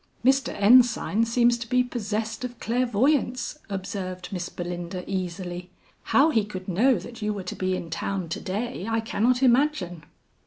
"Mr. 0.25 0.51
Ensign 0.59 1.23
seems 1.25 1.59
to 1.59 1.69
be 1.69 1.83
possessed 1.83 2.43
of 2.43 2.59
clairvoyance," 2.59 3.59
observed 3.69 4.29
Miss 4.33 4.49
Belinda 4.49 5.03
easily. 5.07 5.69
"How 6.05 6.31
he 6.31 6.43
could 6.43 6.67
know 6.67 6.97
that 6.97 7.21
you 7.21 7.31
were 7.35 7.43
to 7.43 7.55
be 7.55 7.75
in 7.75 7.91
town 7.91 8.27
to 8.29 8.39
day, 8.41 8.87
I 8.89 8.99
cannot 9.01 9.43
imagine." 9.43 10.03